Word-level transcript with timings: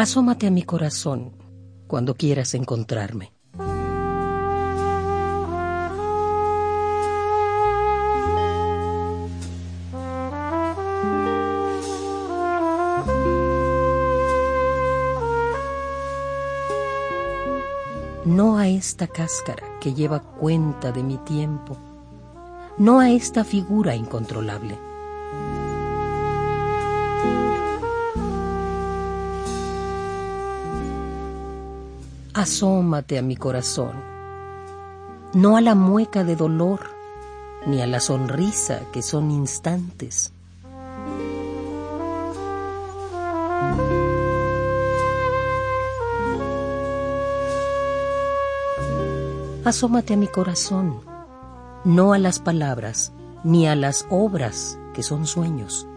Asómate 0.00 0.46
a 0.46 0.50
mi 0.50 0.62
corazón 0.62 1.32
cuando 1.86 2.14
quieras 2.14 2.54
encontrarme. 2.54 3.34
No 18.24 18.56
a 18.56 18.68
esta 18.68 19.06
cáscara 19.06 19.78
que 19.80 19.92
lleva 19.92 20.20
cuenta 20.20 20.92
de 20.92 21.02
mi 21.02 21.18
tiempo, 21.18 21.76
no 22.78 23.00
a 23.00 23.10
esta 23.10 23.44
figura 23.44 23.94
incontrolable. 23.94 24.89
Asómate 32.32 33.18
a 33.18 33.22
mi 33.22 33.34
corazón, 33.34 33.90
no 35.34 35.56
a 35.56 35.60
la 35.60 35.74
mueca 35.74 36.22
de 36.22 36.36
dolor, 36.36 36.78
ni 37.66 37.82
a 37.82 37.88
la 37.88 37.98
sonrisa 37.98 38.82
que 38.92 39.02
son 39.02 39.32
instantes. 39.32 40.32
Asómate 49.64 50.14
a 50.14 50.16
mi 50.16 50.28
corazón, 50.28 51.00
no 51.84 52.12
a 52.12 52.18
las 52.18 52.38
palabras, 52.38 53.12
ni 53.42 53.66
a 53.66 53.74
las 53.74 54.06
obras 54.08 54.78
que 54.94 55.02
son 55.02 55.26
sueños. 55.26 55.88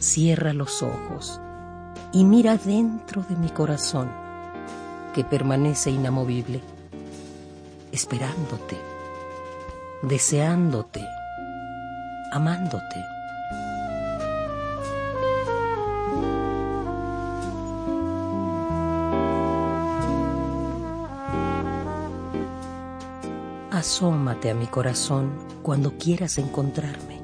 Cierra 0.00 0.54
los 0.54 0.82
ojos 0.82 1.42
y 2.10 2.24
mira 2.24 2.56
dentro 2.56 3.22
de 3.28 3.36
mi 3.36 3.50
corazón, 3.50 4.10
que 5.14 5.24
permanece 5.24 5.90
inamovible, 5.90 6.62
esperándote, 7.92 8.78
deseándote, 10.02 11.06
amándote. 12.32 13.04
Asómate 23.70 24.48
a 24.48 24.54
mi 24.54 24.66
corazón 24.66 25.30
cuando 25.62 25.92
quieras 25.98 26.38
encontrarme. 26.38 27.19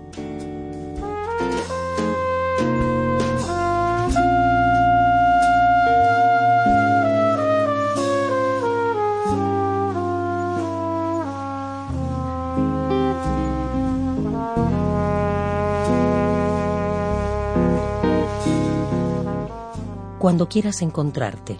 Cuando 20.27 20.49
quieras 20.49 20.83
encontrarte, 20.83 21.57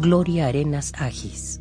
Gloria 0.00 0.46
Arenas 0.46 0.94
Agis. 0.96 1.60